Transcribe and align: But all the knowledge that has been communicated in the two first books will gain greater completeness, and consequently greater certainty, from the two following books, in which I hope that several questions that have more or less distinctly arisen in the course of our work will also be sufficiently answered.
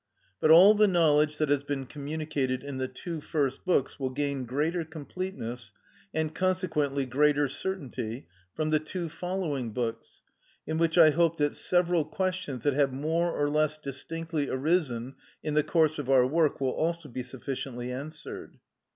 But 0.39 0.49
all 0.49 0.73
the 0.73 0.87
knowledge 0.87 1.37
that 1.37 1.49
has 1.49 1.63
been 1.63 1.85
communicated 1.85 2.63
in 2.63 2.77
the 2.77 2.87
two 2.87 3.21
first 3.21 3.63
books 3.65 3.99
will 3.99 4.09
gain 4.09 4.45
greater 4.45 4.83
completeness, 4.83 5.73
and 6.11 6.33
consequently 6.33 7.05
greater 7.05 7.47
certainty, 7.47 8.25
from 8.55 8.71
the 8.71 8.79
two 8.79 9.09
following 9.09 9.73
books, 9.73 10.23
in 10.65 10.79
which 10.79 10.97
I 10.97 11.11
hope 11.11 11.37
that 11.37 11.53
several 11.55 12.03
questions 12.03 12.63
that 12.63 12.73
have 12.73 12.91
more 12.91 13.31
or 13.31 13.47
less 13.47 13.77
distinctly 13.77 14.49
arisen 14.49 15.17
in 15.43 15.53
the 15.53 15.61
course 15.61 15.99
of 15.99 16.09
our 16.09 16.25
work 16.25 16.59
will 16.59 16.71
also 16.71 17.07
be 17.07 17.21
sufficiently 17.21 17.91
answered. 17.91 18.57